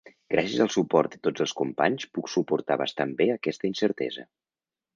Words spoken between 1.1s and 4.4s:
de tots els companys puc suportar bastant bé aquesta incertesa.